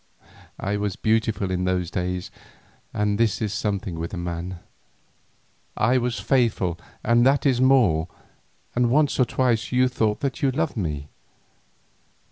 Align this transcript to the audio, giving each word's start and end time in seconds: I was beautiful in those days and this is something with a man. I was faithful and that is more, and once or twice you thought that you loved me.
I 0.59 0.77
was 0.77 0.95
beautiful 0.95 1.51
in 1.51 1.65
those 1.65 1.91
days 1.91 2.31
and 2.91 3.19
this 3.19 3.39
is 3.39 3.53
something 3.53 3.99
with 3.99 4.15
a 4.15 4.17
man. 4.17 4.57
I 5.77 5.99
was 5.99 6.19
faithful 6.19 6.79
and 7.03 7.23
that 7.23 7.45
is 7.45 7.61
more, 7.61 8.07
and 8.75 8.89
once 8.89 9.19
or 9.19 9.25
twice 9.25 9.71
you 9.71 9.87
thought 9.87 10.21
that 10.21 10.41
you 10.41 10.49
loved 10.49 10.75
me. 10.75 11.07